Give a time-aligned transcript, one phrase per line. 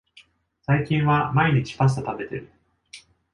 [0.63, 2.51] 最近は毎日パスタ食べてる